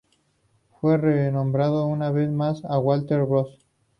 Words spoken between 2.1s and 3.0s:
más a